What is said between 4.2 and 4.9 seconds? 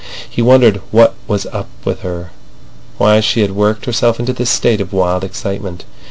this state